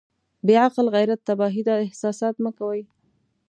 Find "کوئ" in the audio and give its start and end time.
2.59-2.79